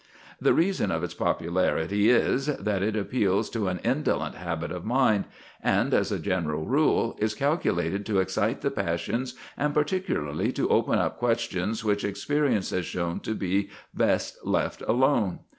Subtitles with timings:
[0.41, 5.25] The reason of its popularity is, that it appeals to an indolent habit of mind,
[5.61, 10.97] and, as a general rule, is calculated to excite the passions, and particularly to open
[10.97, 15.41] up questions which experience has shown to be best left alone.